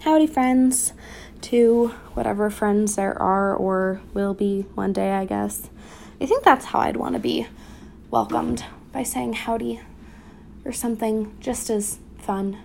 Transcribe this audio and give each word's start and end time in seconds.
howdy, 0.00 0.26
friends, 0.26 0.94
to 1.42 1.88
whatever 2.14 2.48
friends 2.48 2.96
there 2.96 3.20
are 3.20 3.54
or 3.54 4.00
will 4.14 4.34
be 4.34 4.62
one 4.74 4.92
day, 4.92 5.12
I 5.12 5.26
guess. 5.26 5.68
I 6.20 6.26
think 6.26 6.42
that's 6.42 6.66
how 6.66 6.80
I'd 6.80 6.96
want 6.96 7.14
to 7.14 7.20
be 7.20 7.46
welcomed 8.10 8.64
by 8.92 9.02
saying 9.02 9.34
howdy 9.34 9.80
or 10.64 10.72
something 10.72 11.36
just 11.40 11.70
as 11.70 11.98
fun 12.18 12.58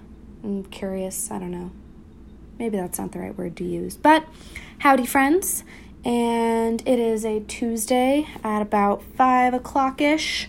and 0.43 0.69
curious. 0.71 1.29
I 1.29 1.39
don't 1.39 1.51
know. 1.51 1.71
Maybe 2.57 2.77
that's 2.77 2.99
not 2.99 3.11
the 3.11 3.19
right 3.19 3.37
word 3.37 3.57
to 3.57 3.63
use. 3.65 3.97
But 3.97 4.25
howdy, 4.79 5.05
friends. 5.05 5.63
And 6.05 6.81
it 6.87 6.99
is 6.99 7.25
a 7.25 7.41
Tuesday 7.41 8.27
at 8.43 8.61
about 8.61 9.03
5 9.03 9.53
o'clock 9.53 9.99
ish 9.99 10.47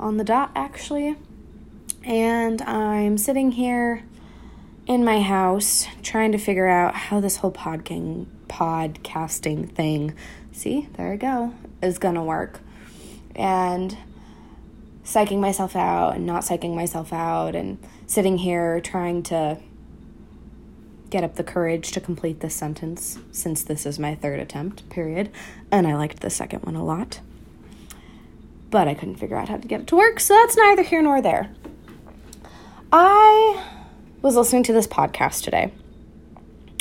on 0.00 0.16
the 0.16 0.24
dot, 0.24 0.50
actually. 0.56 1.16
And 2.04 2.62
I'm 2.62 3.18
sitting 3.18 3.52
here 3.52 4.02
in 4.86 5.04
my 5.04 5.20
house 5.20 5.86
trying 6.02 6.32
to 6.32 6.38
figure 6.38 6.68
out 6.68 6.94
how 6.94 7.20
this 7.20 7.36
whole 7.36 7.52
podcasting 7.52 8.26
podcasting 8.48 9.68
thing 9.68 10.14
see 10.52 10.88
there 10.96 11.12
I 11.12 11.16
go 11.16 11.52
is 11.82 11.98
gonna 11.98 12.24
work. 12.24 12.60
And 13.34 13.96
psyching 15.04 15.40
myself 15.40 15.76
out 15.76 16.16
and 16.16 16.26
not 16.26 16.42
psyching 16.42 16.74
myself 16.74 17.12
out 17.12 17.54
and 17.54 17.78
sitting 18.06 18.38
here 18.38 18.80
trying 18.80 19.22
to 19.24 19.58
get 21.10 21.22
up 21.22 21.36
the 21.36 21.44
courage 21.44 21.92
to 21.92 22.00
complete 22.00 22.40
this 22.40 22.54
sentence 22.54 23.18
since 23.30 23.62
this 23.62 23.86
is 23.86 23.98
my 23.98 24.14
third 24.14 24.40
attempt 24.40 24.88
period. 24.88 25.30
And 25.70 25.86
I 25.86 25.94
liked 25.94 26.20
the 26.20 26.30
second 26.30 26.64
one 26.64 26.74
a 26.74 26.84
lot. 26.84 27.20
But 28.70 28.88
I 28.88 28.94
couldn't 28.94 29.16
figure 29.16 29.36
out 29.36 29.48
how 29.48 29.58
to 29.58 29.68
get 29.68 29.80
it 29.80 29.86
to 29.88 29.96
work 29.96 30.18
so 30.18 30.34
that's 30.34 30.56
neither 30.56 30.82
here 30.82 31.02
nor 31.02 31.20
there. 31.20 31.50
I 32.90 33.75
was 34.26 34.34
listening 34.34 34.64
to 34.64 34.72
this 34.72 34.88
podcast 34.88 35.44
today. 35.44 35.72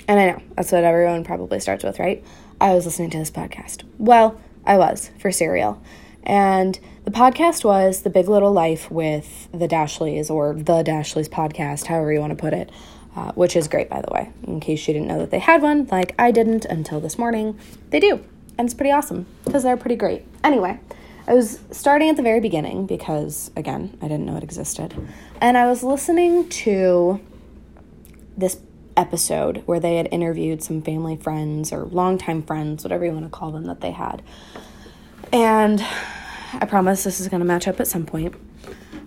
And 0.08 0.20
I 0.20 0.32
know 0.32 0.42
that's 0.56 0.72
what 0.72 0.84
everyone 0.84 1.24
probably 1.24 1.60
starts 1.60 1.84
with, 1.84 2.00
right? 2.00 2.26
I 2.60 2.74
was 2.74 2.86
listening 2.86 3.12
to 3.12 3.20
this 3.20 3.30
podcast. 3.30 3.84
Well, 4.00 4.42
I 4.66 4.80
was 4.80 5.12
for 5.20 5.32
Serial. 5.32 5.80
And 6.24 6.80
the 7.04 7.12
podcast 7.12 7.64
was 7.64 8.02
The 8.02 8.10
Big 8.10 8.28
Little 8.28 8.52
Life 8.52 8.90
with 8.90 9.48
the 9.52 9.68
Dashleys 9.68 10.32
or 10.32 10.56
the 10.56 10.82
Dashleys 10.82 11.30
podcast, 11.30 11.86
however 11.86 12.12
you 12.12 12.20
want 12.20 12.32
to 12.32 12.36
put 12.36 12.54
it, 12.54 12.72
uh, 13.16 13.32
which 13.34 13.56
is 13.56 13.68
great, 13.68 13.92
by 13.92 14.02
the 14.02 14.12
way, 14.12 14.32
in 14.48 14.60
case 14.60 14.88
you 14.88 14.96
didn't 14.96 15.08
know 15.08 15.20
that 15.20 15.30
they 15.30 15.38
had 15.38 15.62
one, 15.62 15.86
like 15.92 16.16
I 16.18 16.32
didn't 16.32 16.66
until 16.66 17.00
this 17.00 17.20
morning. 17.20 17.60
They 17.92 18.00
do. 18.00 18.26
And 18.58 18.66
it's 18.66 18.74
pretty 18.74 18.92
awesome 18.92 19.28
because 19.44 19.62
they're 19.62 19.78
pretty 19.78 19.98
great. 19.98 20.26
Anyway, 20.44 20.80
I 21.28 21.36
was 21.36 21.60
starting 21.70 22.10
at 22.10 22.16
the 22.16 22.24
very 22.24 22.40
beginning 22.40 22.88
because, 22.88 23.52
again, 23.56 23.96
I 24.02 24.08
didn't 24.08 24.26
know 24.26 24.36
it 24.36 24.44
existed. 24.44 24.96
And 25.40 25.60
I 25.60 25.68
was 25.68 25.84
listening 25.84 26.50
to 26.50 27.20
this 28.38 28.60
episode 28.98 29.64
where 29.66 29.80
they 29.80 29.98
had 29.98 30.08
interviewed 30.12 30.64
some 30.64 30.82
family 30.82 31.16
friends 31.16 31.72
or 31.72 31.86
longtime 31.86 32.44
friends, 32.44 32.84
whatever 32.84 33.06
you 33.06 33.12
want 33.12 33.26
to 33.26 33.30
call 33.30 33.52
them, 33.52 33.66
that 33.66 33.82
they 33.82 33.92
had. 33.92 34.22
And 35.32 35.86
I 36.54 36.66
promise 36.66 37.04
this 37.04 37.20
is 37.20 37.28
going 37.28 37.42
to 37.42 37.46
match 37.46 37.68
up 37.68 37.80
at 37.80 37.88
some 37.88 38.06
point. 38.06 38.36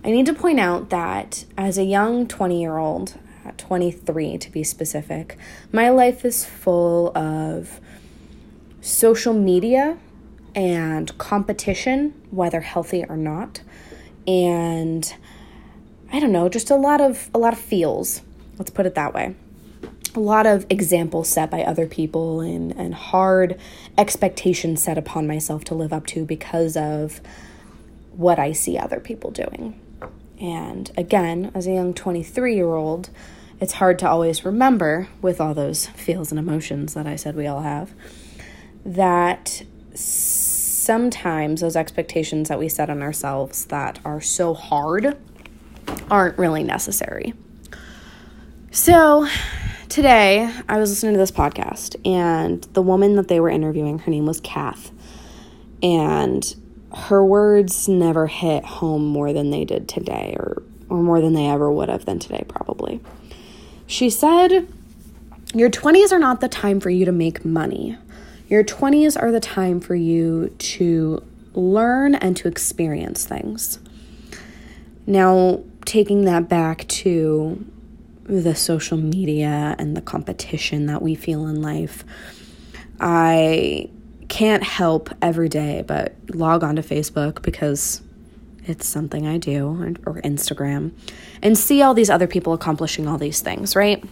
I 0.03 0.11
need 0.11 0.25
to 0.27 0.33
point 0.33 0.59
out 0.59 0.89
that 0.89 1.45
as 1.57 1.77
a 1.77 1.83
young 1.83 2.27
20 2.27 2.61
year 2.61 2.77
old, 2.77 3.15
23 3.57 4.37
to 4.37 4.51
be 4.51 4.63
specific, 4.63 5.37
my 5.71 5.89
life 5.89 6.23
is 6.23 6.45
full 6.45 7.17
of 7.17 7.79
social 8.81 9.33
media 9.33 9.97
and 10.55 11.15
competition, 11.17 12.13
whether 12.31 12.61
healthy 12.61 13.05
or 13.07 13.17
not, 13.17 13.61
and 14.27 15.13
I 16.11 16.19
don't 16.19 16.31
know, 16.31 16.49
just 16.49 16.69
a 16.69 16.75
lot 16.75 17.01
of 17.01 17.29
a 17.33 17.37
lot 17.37 17.53
of 17.53 17.59
feels. 17.59 18.21
Let's 18.59 18.69
put 18.69 18.85
it 18.85 18.93
that 18.95 19.13
way. 19.13 19.35
A 20.15 20.19
lot 20.19 20.45
of 20.45 20.65
examples 20.69 21.29
set 21.29 21.49
by 21.49 21.63
other 21.63 21.87
people 21.87 22.41
and, 22.41 22.75
and 22.75 22.93
hard 22.93 23.59
expectations 23.97 24.83
set 24.83 24.97
upon 24.97 25.25
myself 25.25 25.63
to 25.65 25.75
live 25.75 25.93
up 25.93 26.05
to 26.07 26.25
because 26.25 26.75
of 26.75 27.21
what 28.11 28.37
I 28.37 28.51
see 28.51 28.77
other 28.77 28.99
people 28.99 29.31
doing. 29.31 29.79
And 30.41 30.91
again, 30.97 31.51
as 31.55 31.67
a 31.67 31.71
young 31.71 31.93
23 31.93 32.55
year 32.55 32.73
old, 32.73 33.09
it's 33.61 33.73
hard 33.73 33.99
to 33.99 34.09
always 34.09 34.45
remember, 34.45 35.09
with 35.21 35.39
all 35.41 35.53
those 35.53 35.87
feels 35.87 36.31
and 36.31 36.39
emotions 36.39 36.93
that 36.93 37.05
I 37.05 37.15
said 37.15 37.35
we 37.35 37.47
all 37.47 37.61
have, 37.61 37.91
that 38.85 39.63
sometimes 39.93 41.61
those 41.61 41.75
expectations 41.75 42.49
that 42.49 42.57
we 42.57 42.69
set 42.69 42.89
on 42.89 43.01
ourselves 43.01 43.65
that 43.65 43.99
are 44.05 44.21
so 44.21 44.53
hard 44.53 45.17
aren't 46.09 46.37
really 46.37 46.63
necessary. 46.63 47.33
So, 48.71 49.27
today 49.89 50.47
I 50.69 50.77
was 50.77 50.91
listening 50.91 51.13
to 51.13 51.17
this 51.17 51.31
podcast, 51.31 51.95
and 52.05 52.61
the 52.73 52.83
woman 52.83 53.15
that 53.15 53.27
they 53.27 53.39
were 53.39 53.49
interviewing, 53.49 53.97
her 53.97 54.11
name 54.11 54.27
was 54.27 54.39
Kath, 54.41 54.91
and 55.81 56.55
her 56.93 57.25
words 57.25 57.87
never 57.87 58.27
hit 58.27 58.63
home 58.63 59.07
more 59.07 59.33
than 59.33 59.49
they 59.49 59.65
did 59.65 59.89
today, 59.89 60.35
or, 60.37 60.61
or 60.87 61.01
more 61.01 61.19
than 61.19 61.33
they 61.33 61.47
ever 61.47 61.71
would 61.71 61.89
have 61.89 62.05
than 62.05 62.19
today, 62.19 62.45
probably. 62.47 63.01
She 63.87 64.07
said, 64.11 64.71
Your 65.55 65.71
20s 65.71 66.11
are 66.11 66.19
not 66.19 66.39
the 66.39 66.47
time 66.47 66.79
for 66.79 66.91
you 66.91 67.05
to 67.05 67.11
make 67.11 67.43
money. 67.43 67.97
Your 68.49 68.63
20s 68.63 69.19
are 69.19 69.31
the 69.31 69.39
time 69.39 69.79
for 69.79 69.95
you 69.95 70.49
to 70.59 71.23
learn 71.55 72.13
and 72.13 72.37
to 72.37 72.47
experience 72.47 73.25
things. 73.25 73.79
Now, 75.07 75.63
taking 75.85 76.25
that 76.25 76.47
back 76.47 76.87
to 76.87 77.65
the 78.29 78.53
social 78.55 78.97
media 78.97 79.75
and 79.79 79.97
the 79.97 80.01
competition 80.01 80.85
that 80.85 81.01
we 81.01 81.15
feel 81.15 81.47
in 81.47 81.61
life, 81.61 82.05
I 82.99 83.89
can't 84.27 84.63
help 84.63 85.09
every 85.21 85.49
day 85.49 85.83
but 85.85 86.13
log 86.29 86.63
onto 86.63 86.83
Facebook 86.83 87.41
because 87.41 88.01
it's 88.65 88.87
something 88.87 89.25
I 89.25 89.39
do, 89.39 89.97
or 90.05 90.21
Instagram, 90.21 90.91
and 91.41 91.57
see 91.57 91.81
all 91.81 91.95
these 91.95 92.11
other 92.11 92.27
people 92.27 92.53
accomplishing 92.53 93.07
all 93.07 93.17
these 93.17 93.41
things, 93.41 93.75
right? 93.75 94.03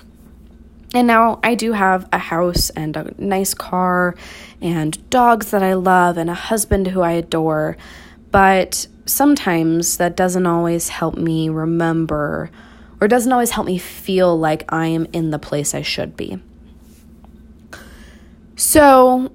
And 0.95 1.05
now 1.05 1.39
I 1.43 1.53
do 1.53 1.73
have 1.73 2.09
a 2.11 2.17
house 2.17 2.71
and 2.71 2.97
a 2.97 3.13
nice 3.19 3.53
car 3.53 4.15
and 4.59 5.09
dogs 5.11 5.51
that 5.51 5.61
I 5.61 5.73
love 5.73 6.17
and 6.17 6.29
a 6.29 6.33
husband 6.33 6.87
who 6.87 7.01
I 7.01 7.11
adore, 7.11 7.77
but 8.31 8.87
sometimes 9.05 9.97
that 9.97 10.15
doesn't 10.15 10.47
always 10.47 10.89
help 10.89 11.17
me 11.17 11.49
remember 11.49 12.49
or 12.99 13.07
doesn't 13.07 13.31
always 13.31 13.51
help 13.51 13.67
me 13.67 13.77
feel 13.77 14.37
like 14.37 14.63
I 14.69 14.87
am 14.87 15.07
in 15.13 15.31
the 15.31 15.39
place 15.39 15.73
I 15.73 15.81
should 15.81 16.17
be. 16.17 16.39
So, 18.55 19.31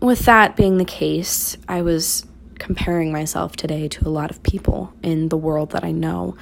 with 0.00 0.20
that 0.20 0.56
being 0.56 0.78
the 0.78 0.84
case, 0.84 1.56
I 1.68 1.82
was 1.82 2.24
comparing 2.58 3.12
myself 3.12 3.56
today 3.56 3.88
to 3.88 4.08
a 4.08 4.10
lot 4.10 4.30
of 4.30 4.42
people 4.42 4.92
in 5.02 5.28
the 5.28 5.36
world 5.36 5.70
that 5.70 5.84
I 5.84 5.92
know 5.92 6.36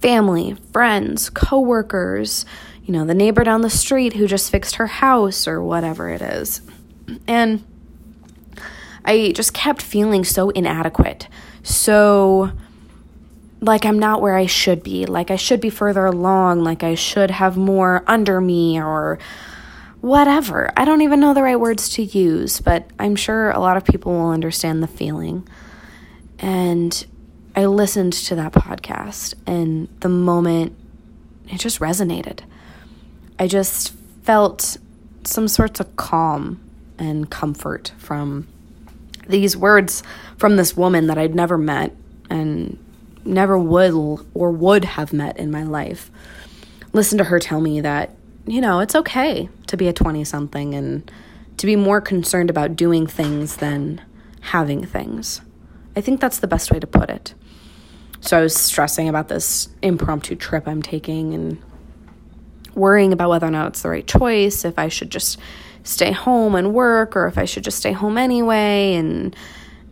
family, 0.00 0.56
friends, 0.72 1.30
coworkers, 1.30 2.44
you 2.84 2.92
know, 2.92 3.04
the 3.04 3.14
neighbor 3.14 3.42
down 3.42 3.62
the 3.62 3.70
street 3.70 4.12
who 4.12 4.26
just 4.26 4.50
fixed 4.50 4.76
her 4.76 4.86
house 4.86 5.48
or 5.48 5.62
whatever 5.62 6.08
it 6.10 6.22
is. 6.22 6.62
And 7.26 7.64
I 9.04 9.32
just 9.34 9.54
kept 9.54 9.82
feeling 9.82 10.24
so 10.24 10.50
inadequate. 10.50 11.28
So 11.62 12.52
like 13.60 13.84
I'm 13.84 13.98
not 13.98 14.20
where 14.20 14.36
I 14.36 14.46
should 14.46 14.82
be, 14.82 15.06
like 15.06 15.30
I 15.30 15.36
should 15.36 15.60
be 15.60 15.70
further 15.70 16.06
along, 16.06 16.62
like 16.62 16.82
I 16.82 16.94
should 16.94 17.30
have 17.30 17.56
more 17.56 18.04
under 18.06 18.40
me 18.40 18.80
or 18.80 19.18
whatever. 20.00 20.70
I 20.76 20.84
don't 20.84 21.02
even 21.02 21.20
know 21.20 21.34
the 21.34 21.42
right 21.42 21.58
words 21.58 21.88
to 21.90 22.02
use, 22.02 22.60
but 22.60 22.88
I'm 22.98 23.16
sure 23.16 23.50
a 23.50 23.58
lot 23.58 23.76
of 23.76 23.84
people 23.84 24.12
will 24.12 24.30
understand 24.30 24.82
the 24.82 24.86
feeling. 24.86 25.48
And 26.38 27.06
I 27.54 27.64
listened 27.64 28.12
to 28.12 28.34
that 28.34 28.52
podcast, 28.52 29.34
and 29.46 29.88
the 30.00 30.10
moment 30.10 30.76
it 31.48 31.58
just 31.58 31.80
resonated. 31.80 32.40
I 33.38 33.46
just 33.46 33.94
felt 34.22 34.76
some 35.24 35.48
sorts 35.48 35.80
of 35.80 35.96
calm 35.96 36.60
and 36.98 37.30
comfort 37.30 37.92
from 37.98 38.46
these 39.28 39.56
words 39.56 40.02
from 40.36 40.56
this 40.56 40.76
woman 40.76 41.06
that 41.08 41.18
I'd 41.18 41.34
never 41.34 41.58
met 41.58 41.94
and 42.30 42.78
never 43.26 43.58
would 43.58 44.26
or 44.34 44.50
would 44.50 44.84
have 44.84 45.12
met 45.12 45.36
in 45.38 45.50
my 45.50 45.62
life. 45.62 46.10
Listen 46.92 47.18
to 47.18 47.24
her 47.24 47.38
tell 47.38 47.60
me 47.60 47.80
that, 47.80 48.16
you 48.46 48.60
know, 48.60 48.80
it's 48.80 48.94
okay 48.94 49.48
to 49.66 49.76
be 49.76 49.88
a 49.88 49.92
20 49.92 50.24
something 50.24 50.74
and 50.74 51.10
to 51.58 51.66
be 51.66 51.76
more 51.76 52.00
concerned 52.00 52.50
about 52.50 52.76
doing 52.76 53.06
things 53.06 53.56
than 53.56 54.00
having 54.40 54.84
things. 54.84 55.40
I 55.94 56.00
think 56.00 56.20
that's 56.20 56.38
the 56.38 56.46
best 56.46 56.70
way 56.70 56.78
to 56.78 56.86
put 56.86 57.10
it. 57.10 57.34
So 58.20 58.38
I 58.38 58.42
was 58.42 58.54
stressing 58.54 59.08
about 59.08 59.28
this 59.28 59.68
impromptu 59.82 60.36
trip 60.36 60.66
I'm 60.66 60.82
taking 60.82 61.34
and 61.34 61.62
worrying 62.74 63.12
about 63.12 63.30
whether 63.30 63.46
or 63.46 63.50
not 63.50 63.68
it's 63.68 63.82
the 63.82 63.88
right 63.88 64.06
choice, 64.06 64.64
if 64.64 64.78
I 64.78 64.88
should 64.88 65.10
just 65.10 65.38
stay 65.82 66.12
home 66.12 66.54
and 66.54 66.74
work 66.74 67.16
or 67.16 67.26
if 67.26 67.38
I 67.38 67.44
should 67.44 67.64
just 67.64 67.78
stay 67.78 67.92
home 67.92 68.18
anyway 68.18 68.94
and 68.94 69.34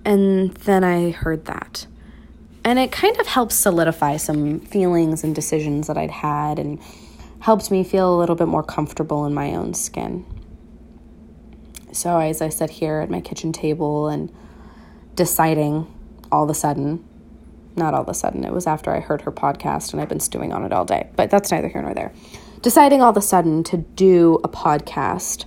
and 0.05 0.53
then 0.53 0.85
I 0.85 1.13
heard 1.13 1.47
that. 1.47 1.87
And 2.65 2.79
it 2.79 2.91
kind 2.91 3.19
of 3.21 3.27
helped 3.27 3.53
solidify 3.53 4.17
some 4.17 4.61
feelings 4.61 5.23
and 5.23 5.35
decisions 5.35 5.87
that 5.87 5.99
I'd 5.99 6.11
had 6.11 6.59
and 6.59 6.81
helped 7.41 7.71
me 7.71 7.85
feel 7.85 8.15
a 8.15 8.19
little 8.19 8.35
bit 8.35 8.49
more 8.49 8.63
comfortable 8.63 9.27
in 9.27 9.35
my 9.35 9.55
own 9.55 9.75
skin. 9.75 10.25
So, 11.93 12.19
as 12.19 12.41
I 12.41 12.49
sit 12.49 12.71
here 12.71 13.01
at 13.01 13.11
my 13.11 13.21
kitchen 13.21 13.53
table 13.53 14.09
and 14.09 14.33
deciding 15.15 15.87
all 16.33 16.45
of 16.45 16.51
a 16.51 16.55
sudden, 16.55 17.05
not 17.77 17.93
all 17.93 18.01
of 18.01 18.09
a 18.09 18.15
sudden, 18.15 18.45
it 18.45 18.53
was 18.53 18.67
after 18.67 18.91
I 18.91 19.01
heard 19.01 19.21
her 19.23 19.33
podcast 19.33 19.93
and 19.93 20.01
I've 20.01 20.09
been 20.09 20.21
stewing 20.21 20.53
on 20.53 20.65
it 20.65 20.73
all 20.73 20.85
day, 20.85 21.11
but 21.17 21.31
that's 21.31 21.51
neither 21.51 21.69
here 21.69 21.83
nor 21.83 21.95
there. 21.95 22.13
Deciding 22.63 23.03
all 23.03 23.11
of 23.11 23.17
a 23.17 23.23
sudden 23.23 23.63
to 23.65 23.77
do 23.77 24.41
a 24.43 24.49
podcast 24.49 25.45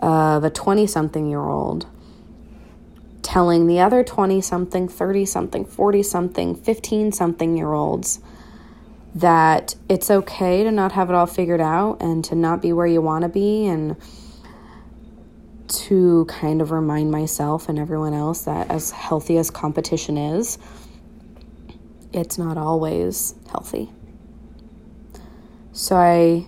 of 0.00 0.44
a 0.44 0.50
20 0.50 0.86
something 0.86 1.28
year 1.28 1.40
old 1.40 1.86
telling 3.28 3.66
the 3.66 3.78
other 3.78 4.02
20 4.02 4.40
something, 4.40 4.88
30 4.88 5.26
something, 5.26 5.62
40 5.62 6.02
something, 6.02 6.54
15 6.54 7.12
something 7.12 7.58
year 7.58 7.74
olds 7.74 8.20
that 9.14 9.74
it's 9.86 10.10
okay 10.10 10.64
to 10.64 10.70
not 10.70 10.92
have 10.92 11.10
it 11.10 11.14
all 11.14 11.26
figured 11.26 11.60
out 11.60 12.00
and 12.00 12.24
to 12.24 12.34
not 12.34 12.62
be 12.62 12.72
where 12.72 12.86
you 12.86 13.02
want 13.02 13.24
to 13.24 13.28
be 13.28 13.66
and 13.66 13.96
to 15.68 16.24
kind 16.24 16.62
of 16.62 16.70
remind 16.70 17.10
myself 17.10 17.68
and 17.68 17.78
everyone 17.78 18.14
else 18.14 18.46
that 18.46 18.70
as 18.70 18.92
healthy 18.92 19.36
as 19.36 19.50
competition 19.50 20.16
is, 20.16 20.56
it's 22.14 22.38
not 22.38 22.56
always 22.56 23.34
healthy. 23.50 23.90
So 25.72 25.96
I 25.96 26.46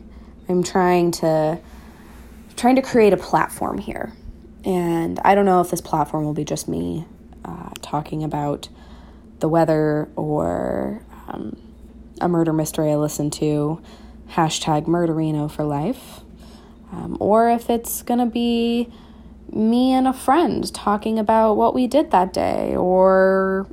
I'm 0.48 0.62
trying 0.62 1.10
to 1.10 1.60
trying 2.56 2.76
to 2.76 2.82
create 2.82 3.12
a 3.12 3.18
platform 3.18 3.76
here. 3.76 4.14
And 4.64 5.18
I 5.24 5.34
don't 5.34 5.46
know 5.46 5.60
if 5.60 5.70
this 5.70 5.80
platform 5.80 6.24
will 6.24 6.34
be 6.34 6.44
just 6.44 6.68
me 6.68 7.06
uh, 7.44 7.70
talking 7.80 8.22
about 8.22 8.68
the 9.38 9.48
weather 9.48 10.08
or 10.16 11.02
um, 11.28 11.56
a 12.20 12.28
murder 12.28 12.52
mystery 12.52 12.90
I 12.90 12.96
listened 12.96 13.32
to, 13.34 13.80
hashtag 14.30 14.86
murderino 14.86 15.50
for 15.50 15.64
life, 15.64 16.20
um, 16.92 17.16
or 17.20 17.50
if 17.50 17.70
it's 17.70 18.02
going 18.02 18.20
to 18.20 18.26
be 18.26 18.92
me 19.52 19.92
and 19.92 20.06
a 20.06 20.12
friend 20.12 20.72
talking 20.72 21.18
about 21.18 21.54
what 21.54 21.74
we 21.74 21.86
did 21.86 22.10
that 22.10 22.32
day, 22.32 22.76
or 22.76 23.66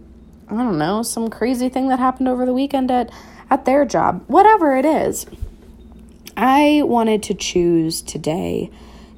I 0.49 0.55
don't 0.55 0.77
know, 0.77 1.03
some 1.03 1.29
crazy 1.29 1.69
thing 1.69 1.89
that 1.89 1.99
happened 1.99 2.29
over 2.29 2.45
the 2.45 2.53
weekend 2.53 2.89
at, 2.89 3.11
at 3.49 3.65
their 3.65 3.85
job, 3.85 4.23
whatever 4.27 4.75
it 4.77 4.85
is. 4.85 5.25
I 6.37 6.81
wanted 6.83 7.23
to 7.23 7.33
choose 7.33 8.01
today 8.01 8.71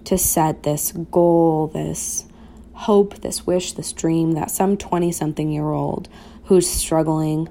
to 0.09 0.17
set 0.17 0.63
this 0.63 0.91
goal, 0.91 1.67
this 1.67 2.25
hope, 2.73 3.21
this 3.21 3.45
wish, 3.45 3.73
this 3.73 3.93
dream 3.93 4.31
that 4.31 4.49
some 4.49 4.75
20 4.75 5.11
something 5.11 5.51
year 5.51 5.69
old 5.69 6.09
who's 6.45 6.67
struggling 6.67 7.47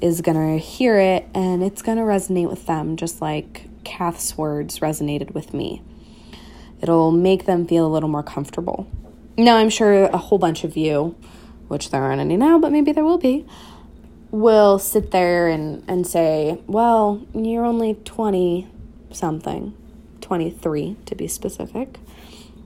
is 0.00 0.22
going 0.22 0.36
to 0.38 0.56
hear 0.56 0.98
it 0.98 1.28
and 1.34 1.62
it's 1.62 1.82
going 1.82 1.98
to 1.98 2.04
resonate 2.04 2.48
with 2.48 2.64
them 2.64 2.96
just 2.96 3.20
like 3.20 3.68
Kath's 3.84 4.38
words 4.38 4.78
resonated 4.78 5.34
with 5.34 5.52
me. 5.52 5.82
It'll 6.80 7.10
make 7.10 7.44
them 7.44 7.66
feel 7.66 7.86
a 7.86 7.92
little 7.92 8.08
more 8.08 8.22
comfortable. 8.22 8.88
Now, 9.36 9.58
I'm 9.58 9.68
sure 9.68 10.04
a 10.04 10.16
whole 10.16 10.38
bunch 10.38 10.64
of 10.64 10.78
you, 10.78 11.14
which 11.68 11.90
there 11.90 12.00
aren't 12.02 12.22
any 12.22 12.38
now, 12.38 12.58
but 12.58 12.72
maybe 12.72 12.90
there 12.90 13.04
will 13.04 13.18
be, 13.18 13.46
will 14.30 14.78
sit 14.78 15.10
there 15.10 15.48
and, 15.48 15.84
and 15.86 16.06
say, 16.06 16.58
Well, 16.66 17.26
you're 17.34 17.66
only 17.66 17.94
20 18.04 18.66
something, 19.10 19.74
23 20.28 20.96
to 21.06 21.14
be 21.14 21.26
specific. 21.26 21.98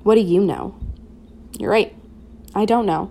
What 0.02 0.16
do 0.16 0.20
you 0.20 0.42
know? 0.42 0.76
You're 1.58 1.70
right. 1.70 1.94
I 2.54 2.64
don't 2.64 2.86
know. 2.86 3.10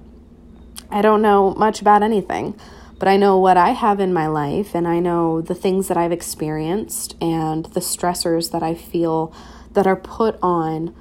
I 0.89 1.01
don't 1.01 1.21
know 1.21 1.55
much 1.55 1.81
about 1.81 2.03
anything 2.03 2.59
but 3.01 3.07
I 3.07 3.17
know 3.17 3.39
what 3.39 3.57
I 3.57 3.69
have 3.71 3.99
in 3.99 4.13
my 4.13 4.27
life 4.27 4.75
and 4.75 4.87
I 4.87 4.99
know 4.99 5.41
the 5.41 5.55
things 5.55 5.87
that 5.87 5.97
I've 5.97 6.11
experienced 6.11 7.15
and 7.19 7.65
the 7.65 7.79
stressors 7.79 8.51
that 8.51 8.61
I 8.61 8.75
feel 8.75 9.33
that 9.71 9.87
are 9.87 9.95
put 9.95 10.37
on 10.39 10.93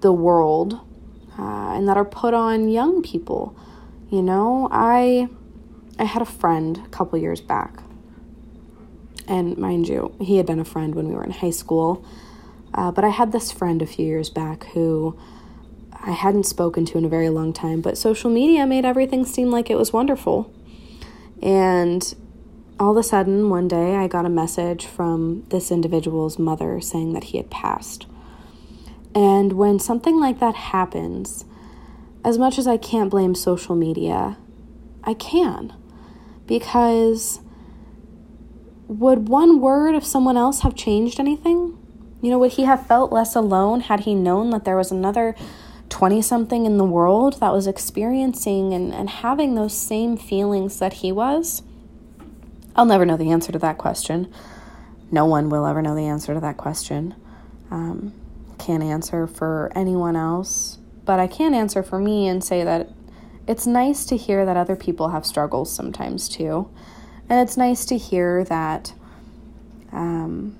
the 0.00 0.12
world 0.12 0.74
uh, 1.38 1.72
and 1.74 1.88
that 1.88 1.96
are 1.96 2.04
put 2.04 2.34
on 2.34 2.68
young 2.68 3.02
people. 3.02 3.56
You 4.10 4.20
know, 4.20 4.68
I 4.70 5.28
I 5.98 6.04
had 6.04 6.20
a 6.20 6.26
friend 6.26 6.82
a 6.84 6.88
couple 6.88 7.18
years 7.18 7.40
back. 7.40 7.82
And 9.26 9.56
mind 9.56 9.88
you, 9.88 10.14
he 10.20 10.36
had 10.36 10.44
been 10.44 10.60
a 10.60 10.64
friend 10.66 10.94
when 10.94 11.08
we 11.08 11.14
were 11.14 11.24
in 11.24 11.30
high 11.30 11.56
school. 11.62 12.04
Uh, 12.76 12.92
but 12.92 13.04
I 13.04 13.08
had 13.08 13.32
this 13.32 13.50
friend 13.50 13.80
a 13.80 13.86
few 13.86 14.04
years 14.04 14.28
back 14.28 14.66
who 14.74 15.18
I 15.92 16.12
hadn't 16.12 16.44
spoken 16.44 16.84
to 16.86 16.98
in 16.98 17.04
a 17.04 17.08
very 17.08 17.30
long 17.30 17.52
time, 17.52 17.80
but 17.80 17.96
social 17.96 18.30
media 18.30 18.66
made 18.66 18.84
everything 18.84 19.24
seem 19.24 19.50
like 19.50 19.70
it 19.70 19.78
was 19.78 19.92
wonderful. 19.92 20.52
And 21.42 22.14
all 22.78 22.90
of 22.90 22.96
a 22.98 23.02
sudden, 23.02 23.48
one 23.48 23.66
day, 23.66 23.96
I 23.96 24.06
got 24.06 24.26
a 24.26 24.30
message 24.30 24.84
from 24.84 25.44
this 25.48 25.70
individual's 25.70 26.38
mother 26.38 26.80
saying 26.80 27.14
that 27.14 27.24
he 27.24 27.38
had 27.38 27.50
passed. 27.50 28.06
And 29.14 29.54
when 29.54 29.78
something 29.78 30.20
like 30.20 30.40
that 30.40 30.54
happens, 30.54 31.46
as 32.22 32.36
much 32.36 32.58
as 32.58 32.66
I 32.66 32.76
can't 32.76 33.10
blame 33.10 33.34
social 33.34 33.74
media, 33.74 34.36
I 35.02 35.14
can. 35.14 35.72
Because 36.46 37.40
would 38.88 39.28
one 39.28 39.60
word 39.60 39.94
of 39.94 40.04
someone 40.04 40.36
else 40.36 40.60
have 40.60 40.74
changed 40.74 41.18
anything? 41.18 41.78
You 42.26 42.32
know, 42.32 42.40
would 42.40 42.54
he 42.54 42.64
have 42.64 42.84
felt 42.84 43.12
less 43.12 43.36
alone 43.36 43.82
had 43.82 44.00
he 44.00 44.12
known 44.12 44.50
that 44.50 44.64
there 44.64 44.76
was 44.76 44.90
another 44.90 45.36
20 45.90 46.20
something 46.22 46.66
in 46.66 46.76
the 46.76 46.84
world 46.84 47.38
that 47.38 47.52
was 47.52 47.68
experiencing 47.68 48.74
and, 48.74 48.92
and 48.92 49.08
having 49.08 49.54
those 49.54 49.78
same 49.78 50.16
feelings 50.16 50.80
that 50.80 50.94
he 50.94 51.12
was? 51.12 51.62
I'll 52.74 52.84
never 52.84 53.06
know 53.06 53.16
the 53.16 53.30
answer 53.30 53.52
to 53.52 53.60
that 53.60 53.78
question. 53.78 54.34
No 55.08 55.24
one 55.24 55.50
will 55.50 55.66
ever 55.66 55.80
know 55.80 55.94
the 55.94 56.08
answer 56.08 56.34
to 56.34 56.40
that 56.40 56.56
question. 56.56 57.14
Um, 57.70 58.12
can't 58.58 58.82
answer 58.82 59.28
for 59.28 59.70
anyone 59.76 60.16
else, 60.16 60.78
but 61.04 61.20
I 61.20 61.28
can 61.28 61.54
answer 61.54 61.84
for 61.84 62.00
me 62.00 62.26
and 62.26 62.42
say 62.42 62.64
that 62.64 62.88
it's 63.46 63.68
nice 63.68 64.04
to 64.06 64.16
hear 64.16 64.44
that 64.44 64.56
other 64.56 64.74
people 64.74 65.10
have 65.10 65.24
struggles 65.24 65.72
sometimes 65.72 66.28
too. 66.28 66.68
And 67.28 67.38
it's 67.38 67.56
nice 67.56 67.84
to 67.84 67.96
hear 67.96 68.42
that 68.42 68.94
um, 69.92 70.58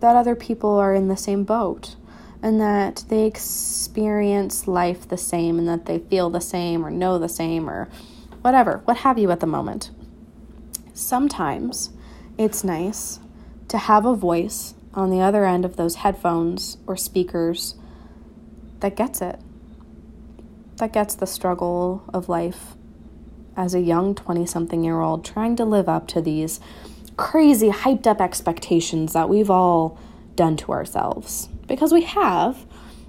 that 0.00 0.16
other 0.16 0.34
people 0.34 0.74
are 0.74 0.94
in 0.94 1.08
the 1.08 1.16
same 1.16 1.44
boat 1.44 1.96
and 2.42 2.60
that 2.60 3.04
they 3.08 3.24
experience 3.24 4.68
life 4.68 5.08
the 5.08 5.16
same 5.16 5.58
and 5.58 5.66
that 5.66 5.86
they 5.86 5.98
feel 5.98 6.30
the 6.30 6.40
same 6.40 6.84
or 6.84 6.90
know 6.90 7.18
the 7.18 7.28
same 7.28 7.68
or 7.68 7.88
whatever, 8.42 8.82
what 8.84 8.98
have 8.98 9.18
you 9.18 9.30
at 9.30 9.40
the 9.40 9.46
moment. 9.46 9.90
Sometimes 10.92 11.90
it's 12.38 12.62
nice 12.62 13.18
to 13.68 13.78
have 13.78 14.04
a 14.04 14.14
voice 14.14 14.74
on 14.94 15.10
the 15.10 15.20
other 15.20 15.44
end 15.44 15.64
of 15.64 15.76
those 15.76 15.96
headphones 15.96 16.78
or 16.86 16.96
speakers 16.96 17.74
that 18.80 18.96
gets 18.96 19.20
it, 19.20 19.40
that 20.76 20.92
gets 20.92 21.14
the 21.14 21.26
struggle 21.26 22.04
of 22.12 22.28
life 22.28 22.74
as 23.56 23.74
a 23.74 23.80
young 23.80 24.14
20 24.14 24.46
something 24.46 24.84
year 24.84 25.00
old 25.00 25.24
trying 25.24 25.56
to 25.56 25.64
live 25.64 25.88
up 25.88 26.06
to 26.06 26.20
these 26.20 26.60
crazy, 27.16 27.70
hyped 27.70 28.06
up 28.06 28.20
expectations 28.20 29.12
that 29.12 29.28
we've 29.28 29.50
all 29.50 29.98
done 30.34 30.56
to 30.58 30.72
ourselves 30.72 31.48
because 31.66 31.92
we 31.92 32.02
have. 32.02 32.64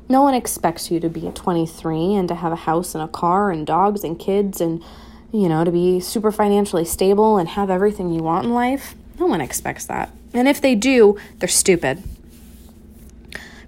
No 0.10 0.22
one 0.22 0.34
expects 0.34 0.90
you 0.90 1.02
to 1.02 1.10
be 1.10 1.30
23 1.30 2.14
and 2.14 2.30
to 2.30 2.36
have 2.36 2.54
a 2.54 2.58
house 2.58 2.96
and 2.96 3.04
a 3.04 3.10
car 3.10 3.52
and 3.52 3.68
dogs 3.68 4.06
and 4.06 4.18
kids 4.18 4.62
and, 4.62 4.82
you 5.34 5.50
know, 5.50 5.66
to 5.66 5.72
be 5.72 6.00
super 6.00 6.32
financially 6.32 6.86
stable 6.86 7.38
and 7.38 7.50
have 7.50 7.70
everything 7.70 8.10
you 8.12 8.22
want 8.22 8.46
in 8.46 8.54
life. 8.54 8.96
No 9.20 9.26
one 9.26 9.42
expects 9.42 9.86
that. 9.88 10.10
And 10.34 10.48
if 10.48 10.62
they 10.62 10.76
do, 10.76 11.18
they're 11.40 11.50
stupid. 11.50 12.02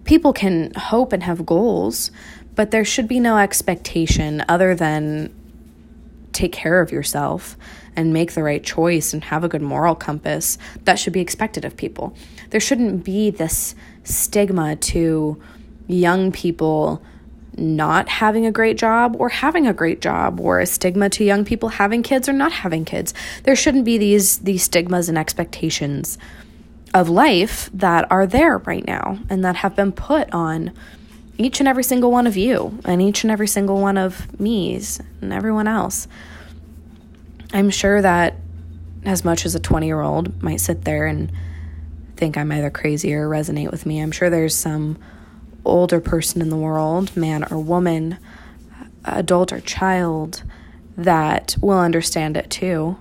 People 0.05 0.31
can 0.31 0.73
hope 0.75 1.11
and 1.11 1.23
have 1.23 1.45
goals, 1.45 2.09
but 2.55 2.71
there 2.71 2.85
should 2.85 3.07
be 3.07 3.19
no 3.19 3.37
expectation 3.37 4.43
other 4.47 4.73
than 4.73 5.33
take 6.31 6.53
care 6.53 6.79
of 6.79 6.91
yourself 6.91 7.57
and 7.99 8.13
make 8.13 8.31
the 8.31 8.41
right 8.41 8.63
choice 8.63 9.13
and 9.13 9.25
have 9.25 9.43
a 9.43 9.49
good 9.49 9.61
moral 9.61 9.93
compass 9.93 10.57
that 10.85 10.97
should 10.97 11.11
be 11.11 11.19
expected 11.19 11.65
of 11.65 11.75
people. 11.75 12.15
There 12.49 12.61
shouldn't 12.61 13.03
be 13.03 13.29
this 13.29 13.75
stigma 14.05 14.77
to 14.77 15.41
young 15.87 16.31
people 16.31 17.03
not 17.57 18.07
having 18.07 18.45
a 18.45 18.53
great 18.53 18.77
job 18.77 19.17
or 19.19 19.27
having 19.27 19.67
a 19.67 19.73
great 19.73 19.99
job 19.99 20.39
or 20.39 20.61
a 20.61 20.65
stigma 20.65 21.09
to 21.09 21.25
young 21.25 21.43
people 21.43 21.67
having 21.67 22.01
kids 22.01 22.29
or 22.29 22.33
not 22.33 22.53
having 22.53 22.85
kids. 22.85 23.13
There 23.43 23.55
shouldn't 23.55 23.83
be 23.83 23.97
these 23.97 24.37
these 24.39 24.63
stigmas 24.63 25.09
and 25.09 25.17
expectations 25.17 26.17
of 26.93 27.09
life 27.09 27.69
that 27.73 28.09
are 28.09 28.25
there 28.25 28.59
right 28.59 28.87
now 28.87 29.19
and 29.29 29.43
that 29.43 29.57
have 29.57 29.75
been 29.75 29.91
put 29.91 30.31
on 30.33 30.71
each 31.37 31.59
and 31.59 31.67
every 31.67 31.83
single 31.83 32.11
one 32.11 32.27
of 32.27 32.37
you 32.37 32.79
and 32.85 33.01
each 33.01 33.25
and 33.25 33.31
every 33.31 33.47
single 33.47 33.81
one 33.81 33.97
of 33.97 34.39
me's 34.39 35.01
and 35.19 35.33
everyone 35.33 35.67
else. 35.67 36.07
I'm 37.51 37.69
sure 37.69 38.01
that 38.01 38.35
as 39.05 39.25
much 39.25 39.45
as 39.45 39.55
a 39.55 39.59
20 39.59 39.85
year 39.85 40.01
old 40.01 40.41
might 40.43 40.61
sit 40.61 40.83
there 40.83 41.05
and 41.05 41.31
think 42.15 42.37
I'm 42.37 42.51
either 42.51 42.69
crazy 42.69 43.13
or 43.13 43.27
resonate 43.27 43.71
with 43.71 43.85
me, 43.85 43.99
I'm 43.99 44.11
sure 44.11 44.29
there's 44.29 44.55
some 44.55 44.97
older 45.65 45.99
person 45.99 46.41
in 46.41 46.49
the 46.49 46.57
world, 46.57 47.15
man 47.15 47.45
or 47.49 47.59
woman, 47.59 48.17
adult 49.05 49.51
or 49.51 49.61
child, 49.61 50.43
that 50.97 51.55
will 51.61 51.79
understand 51.79 52.37
it 52.37 52.49
too. 52.49 52.97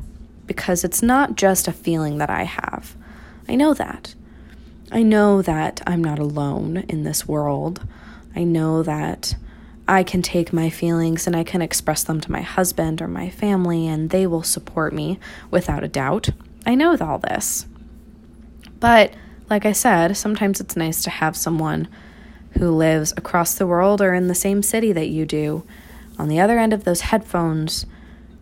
Because 0.47 0.83
it's 0.85 1.03
not 1.03 1.37
just 1.37 1.69
a 1.69 1.73
feeling 1.73 2.19
that 2.19 2.31
I 2.31 2.45
have. 2.45 2.97
I 3.49 3.55
know 3.55 3.75
that. 3.75 4.15
I 4.91 5.03
know 5.03 5.43
that 5.43 5.83
I'm 5.87 6.03
not 6.03 6.19
alone 6.19 6.79
in 6.89 7.03
this 7.03 7.29
world. 7.29 7.87
I 8.35 8.45
know 8.45 8.83
that 8.83 9.35
I 9.89 10.03
can 10.03 10.21
take 10.21 10.53
my 10.53 10.69
feelings 10.69 11.27
and 11.27 11.35
I 11.35 11.43
can 11.43 11.63
express 11.63 12.05
them 12.05 12.21
to 12.21 12.31
my 12.31 12.43
husband 12.43 13.01
or 13.01 13.09
my 13.09 13.31
family, 13.31 13.87
and 13.89 14.11
they 14.11 14.27
will 14.27 14.43
support 14.43 14.93
me 14.93 15.19
without 15.51 15.83
a 15.83 15.89
doubt. 15.89 16.29
I 16.67 16.75
know 16.75 16.95
all 17.01 17.19
this. 17.19 17.67
But, 18.79 19.15
like 19.49 19.65
I 19.65 19.73
said, 19.73 20.17
sometimes 20.17 20.61
it's 20.61 20.77
nice 20.77 21.03
to 21.05 21.11
have 21.11 21.37
someone 21.37 21.89
who 22.59 22.71
lives 22.71 23.15
across 23.17 23.55
the 23.55 23.67
world 23.67 24.03
or 24.03 24.13
in 24.13 24.29
the 24.29 24.35
same 24.35 24.63
city 24.63 24.93
that 24.93 25.09
you 25.09 25.25
do 25.25 25.65
on 26.19 26.29
the 26.29 26.39
other 26.39 26.59
end 26.59 26.75
of 26.75 26.85
those 26.85 27.03
headphones 27.03 27.87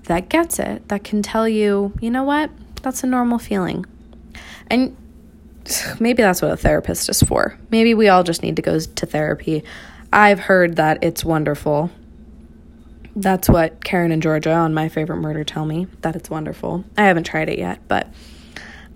that 0.05 0.29
gets 0.29 0.59
it, 0.59 0.89
that 0.89 1.05
can 1.05 1.23
tell 1.23 1.49
you, 1.49 1.93
you 2.01 2.11
know 2.11 2.25
what, 2.25 2.51
that's 2.83 3.05
a 3.05 3.07
normal 3.07 3.39
feeling. 3.39 3.85
And 4.69 4.97
maybe 6.01 6.23
that's 6.23 6.43
what 6.43 6.51
a 6.51 6.57
therapist 6.57 7.09
is 7.09 7.23
for. 7.23 7.57
Maybe 7.71 7.95
we 7.95 8.09
all 8.09 8.25
just 8.25 8.43
need 8.43 8.57
to 8.57 8.63
go 8.63 8.81
to 8.81 9.07
therapy. 9.07 9.63
I've 10.13 10.41
heard 10.41 10.77
that 10.77 11.03
it's 11.03 11.25
wonderful. 11.25 11.91
That's 13.15 13.49
what 13.49 13.83
Karen 13.83 14.13
and 14.13 14.23
Georgia 14.23 14.53
on 14.53 14.75
My 14.75 14.89
Favorite 14.89 15.19
Murder 15.19 15.45
tell 15.45 15.65
me, 15.65 15.87
that 16.03 16.17
it's 16.17 16.31
wonderful. 16.31 16.85
I 16.97 17.05
haven't 17.05 17.25
tried 17.25 17.49
it 17.49 17.59
yet, 17.59 17.81
but 17.89 18.09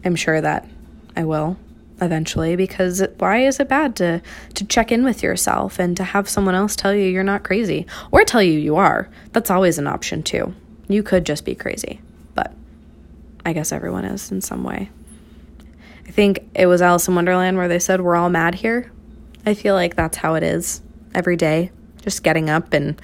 I'm 0.04 0.16
sure 0.16 0.40
that 0.40 0.68
I 1.16 1.24
will 1.24 1.56
eventually 2.02 2.56
because 2.56 3.02
why 3.18 3.38
is 3.38 3.60
it 3.60 3.68
bad 3.68 3.94
to 3.94 4.22
to 4.54 4.64
check 4.64 4.90
in 4.90 5.04
with 5.04 5.22
yourself 5.22 5.78
and 5.78 5.96
to 5.98 6.02
have 6.02 6.26
someone 6.28 6.54
else 6.54 6.74
tell 6.74 6.94
you 6.94 7.04
you're 7.04 7.22
not 7.22 7.42
crazy 7.42 7.86
or 8.10 8.24
tell 8.24 8.42
you 8.42 8.58
you 8.58 8.76
are? 8.76 9.08
That's 9.32 9.50
always 9.50 9.78
an 9.78 9.86
option 9.86 10.22
too. 10.22 10.54
You 10.88 11.02
could 11.02 11.26
just 11.26 11.44
be 11.44 11.54
crazy 11.54 12.00
but 12.34 12.52
i 13.44 13.52
guess 13.52 13.72
everyone 13.72 14.04
is 14.04 14.30
in 14.30 14.40
some 14.40 14.64
way. 14.64 14.90
I 16.06 16.10
think 16.10 16.40
it 16.54 16.66
was 16.66 16.82
alice 16.82 17.06
in 17.06 17.14
wonderland 17.14 17.56
where 17.56 17.68
they 17.68 17.78
said 17.78 18.00
we're 18.00 18.16
all 18.16 18.30
mad 18.30 18.56
here. 18.56 18.90
I 19.46 19.54
feel 19.54 19.74
like 19.74 19.94
that's 19.94 20.16
how 20.16 20.34
it 20.34 20.42
is 20.42 20.80
every 21.14 21.36
day 21.36 21.70
just 22.02 22.22
getting 22.22 22.48
up 22.48 22.72
and 22.72 23.00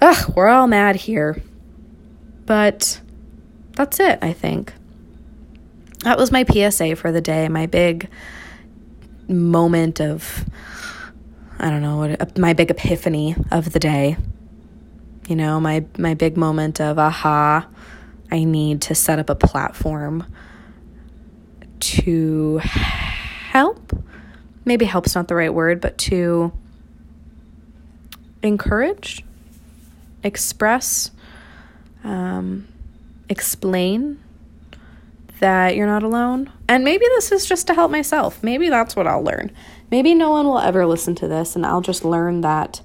ugh 0.00 0.32
we're 0.36 0.48
all 0.48 0.66
mad 0.66 0.96
here 0.96 1.40
but 2.46 3.00
that's 3.72 4.00
it 4.00 4.18
i 4.22 4.32
think 4.32 4.72
that 6.04 6.18
was 6.18 6.30
my 6.30 6.44
PSA 6.44 6.96
for 6.96 7.12
the 7.12 7.22
day, 7.22 7.48
my 7.48 7.64
big 7.64 8.10
moment 9.26 10.02
of, 10.02 10.44
I 11.58 11.70
don't 11.70 11.80
know, 11.80 11.96
what, 11.96 12.20
uh, 12.20 12.26
my 12.38 12.52
big 12.52 12.70
epiphany 12.70 13.34
of 13.50 13.72
the 13.72 13.78
day. 13.78 14.18
You 15.26 15.36
know, 15.36 15.58
my, 15.60 15.86
my 15.96 16.12
big 16.12 16.36
moment 16.36 16.78
of, 16.78 16.98
aha, 16.98 17.66
I 18.30 18.44
need 18.44 18.82
to 18.82 18.94
set 18.94 19.18
up 19.18 19.30
a 19.30 19.34
platform 19.34 20.26
to 21.80 22.58
help. 22.58 23.98
Maybe 24.66 24.84
help's 24.84 25.14
not 25.14 25.28
the 25.28 25.34
right 25.34 25.54
word, 25.54 25.80
but 25.80 25.96
to 25.98 26.52
encourage, 28.44 29.24
express, 30.22 31.10
um, 32.04 32.68
explain 33.28 34.22
that 35.40 35.74
you're 35.74 35.86
not 35.86 36.02
alone. 36.02 36.52
And 36.68 36.84
maybe 36.84 37.04
this 37.16 37.32
is 37.32 37.46
just 37.46 37.66
to 37.66 37.74
help 37.74 37.90
myself. 37.90 38.42
Maybe 38.42 38.68
that's 38.68 38.94
what 38.94 39.06
I'll 39.06 39.24
learn. 39.24 39.50
Maybe 39.90 40.14
no 40.14 40.30
one 40.30 40.46
will 40.46 40.58
ever 40.58 40.86
listen 40.86 41.14
to 41.16 41.28
this, 41.28 41.56
and 41.56 41.66
I'll 41.66 41.80
just 41.80 42.04
learn 42.04 42.42
that 42.42 42.80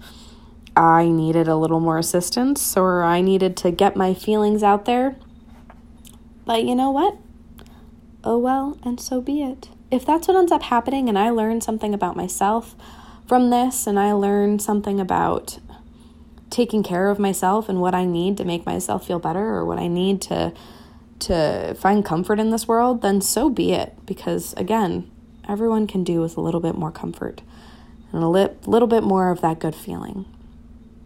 I 0.75 1.07
needed 1.09 1.47
a 1.47 1.55
little 1.55 1.79
more 1.79 1.97
assistance 1.97 2.77
or 2.77 3.03
I 3.03 3.21
needed 3.21 3.57
to 3.57 3.71
get 3.71 3.95
my 3.95 4.13
feelings 4.13 4.63
out 4.63 4.85
there. 4.85 5.15
But 6.45 6.63
you 6.63 6.75
know 6.75 6.91
what? 6.91 7.17
Oh 8.23 8.37
well, 8.37 8.77
and 8.83 8.99
so 8.99 9.21
be 9.21 9.41
it. 9.41 9.69
If 9.91 10.05
that's 10.05 10.27
what 10.27 10.37
ends 10.37 10.51
up 10.51 10.63
happening, 10.63 11.09
and 11.09 11.17
I 11.17 11.29
learn 11.29 11.61
something 11.61 11.93
about 11.93 12.15
myself 12.15 12.75
from 13.29 13.51
this, 13.51 13.85
and 13.85 13.99
I 13.99 14.11
learned 14.13 14.59
something 14.59 14.99
about 14.99 15.59
taking 16.49 16.81
care 16.81 17.09
of 17.09 17.19
myself 17.19 17.69
and 17.69 17.79
what 17.79 17.93
I 17.93 18.03
need 18.03 18.37
to 18.37 18.43
make 18.43 18.65
myself 18.65 19.05
feel 19.05 19.19
better 19.19 19.45
or 19.53 19.63
what 19.65 19.77
I 19.77 19.87
need 19.87 20.19
to 20.23 20.51
to 21.19 21.75
find 21.75 22.03
comfort 22.03 22.39
in 22.39 22.49
this 22.49 22.67
world, 22.67 23.01
then 23.01 23.21
so 23.21 23.49
be 23.49 23.73
it. 23.73 23.93
Because 24.05 24.53
again, 24.53 25.11
everyone 25.47 25.85
can 25.85 26.03
do 26.03 26.21
with 26.21 26.37
a 26.37 26.41
little 26.41 26.61
bit 26.61 26.75
more 26.75 26.91
comfort 26.91 27.41
and 28.11 28.23
a 28.23 28.27
li- 28.27 28.55
little 28.65 28.87
bit 28.87 29.03
more 29.03 29.29
of 29.29 29.41
that 29.41 29.59
good 29.59 29.75
feeling, 29.75 30.25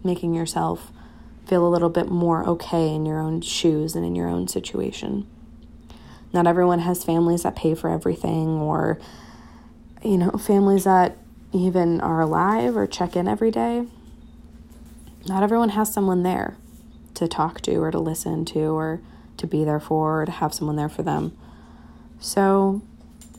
making 0.03 0.33
yourself 0.33 0.91
feel 1.47 1.67
a 1.67 1.69
little 1.69 1.89
bit 1.89 2.07
more 2.09 2.47
okay 2.47 2.93
in 2.93 3.05
your 3.05 3.19
own 3.19 3.41
shoes 3.41 3.95
and 3.95 4.05
in 4.05 4.15
your 4.15 4.29
own 4.29 4.47
situation. 4.47 5.27
Not 6.31 6.47
everyone 6.47 6.79
has 6.79 7.03
families 7.03 7.43
that 7.43 7.55
pay 7.55 7.75
for 7.75 7.89
everything, 7.89 8.61
or, 8.61 8.99
you 10.03 10.17
know, 10.17 10.31
families 10.31 10.85
that 10.85 11.17
even 11.53 12.01
are 12.01 12.21
alive 12.21 12.75
or 12.75 12.87
check 12.87 13.15
in 13.15 13.27
every 13.27 13.51
day. 13.51 13.85
Not 15.27 15.43
everyone 15.43 15.69
has 15.69 15.93
someone 15.93 16.23
there 16.23 16.57
to 17.13 17.27
talk 17.27 17.61
to 17.61 17.75
or 17.75 17.91
to 17.91 17.99
listen 17.99 18.43
to 18.45 18.59
or 18.59 18.99
to 19.37 19.47
be 19.47 19.63
there 19.63 19.79
for 19.79 20.21
or 20.21 20.25
to 20.25 20.31
have 20.31 20.53
someone 20.53 20.75
there 20.75 20.89
for 20.89 21.03
them. 21.03 21.37
So 22.19 22.81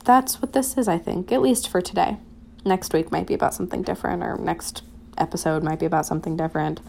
that's 0.03 0.41
what 0.41 0.53
this 0.53 0.77
is, 0.77 0.87
I 0.87 0.97
think, 0.97 1.31
at 1.31 1.41
least 1.41 1.67
for 1.67 1.81
today. 1.81 2.17
Next 2.63 2.93
week 2.93 3.11
might 3.11 3.27
be 3.27 3.33
about 3.33 3.53
something 3.53 3.83
different, 3.83 4.23
or 4.23 4.37
next 4.37 4.81
episode 5.17 5.63
might 5.63 5.79
be 5.79 5.85
about 5.85 6.05
something 6.05 6.35
different. 6.35 6.79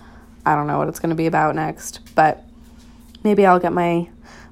I 0.44 0.54
don't 0.54 0.66
know 0.66 0.78
what 0.78 0.88
it's 0.88 1.00
going 1.00 1.10
to 1.10 1.16
be 1.16 1.26
about 1.26 1.54
next, 1.54 2.00
but 2.14 2.44
maybe 3.24 3.44
I'll 3.44 3.58
get 3.58 3.72
my 3.72 4.08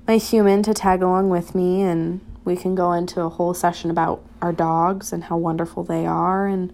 my 0.07 0.19
human 0.19 0.63
to 0.65 0.75
tag 0.75 1.03
along 1.03 1.31
with 1.31 1.55
me 1.55 1.81
and 1.81 2.21
we 2.45 2.57
can 2.57 2.75
go 2.75 2.93
into 2.93 3.23
a 3.23 3.29
whole 3.29 3.55
session 3.55 3.91
about 3.91 4.23
our 4.43 4.53
dogs 4.53 5.13
and 5.13 5.25
how 5.25 5.37
wonderful 5.37 5.83
they 5.83 6.07
are 6.07 6.47
and 6.47 6.73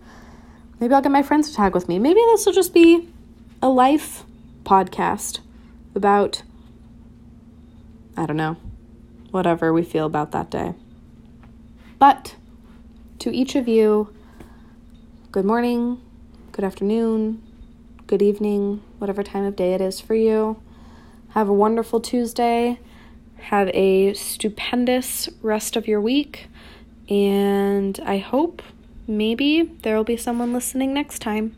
maybe 0.80 0.94
I'll 0.94 1.02
get 1.02 1.12
my 1.12 1.22
friends 1.22 1.48
to 1.50 1.54
tag 1.54 1.74
with 1.74 1.88
me. 1.88 1.98
Maybe 1.98 2.20
this 2.20 2.46
will 2.46 2.52
just 2.52 2.74
be 2.74 3.08
a 3.62 3.68
life 3.68 4.24
podcast 4.64 5.40
about 5.94 6.42
I 8.16 8.26
don't 8.26 8.36
know, 8.36 8.56
whatever 9.30 9.72
we 9.72 9.82
feel 9.82 10.04
about 10.04 10.32
that 10.32 10.50
day. 10.50 10.74
But 11.98 12.34
to 13.20 13.34
each 13.34 13.54
of 13.54 13.68
you, 13.68 14.12
good 15.32 15.44
morning, 15.44 16.00
good 16.52 16.64
afternoon, 16.64 17.42
good 18.06 18.20
evening, 18.20 18.82
whatever 18.98 19.22
time 19.22 19.44
of 19.44 19.56
day 19.56 19.74
it 19.74 19.80
is 19.80 20.00
for 20.00 20.14
you. 20.14 20.60
Have 21.30 21.48
a 21.48 21.52
wonderful 21.52 22.00
Tuesday. 22.00 22.80
Have 23.42 23.68
a 23.74 24.14
stupendous 24.14 25.28
rest 25.42 25.76
of 25.76 25.88
your 25.88 26.00
week. 26.00 26.46
And 27.08 27.98
I 28.04 28.18
hope 28.18 28.62
maybe 29.06 29.62
there 29.82 29.96
will 29.96 30.04
be 30.04 30.16
someone 30.16 30.52
listening 30.52 30.94
next 30.94 31.20
time. 31.20 31.56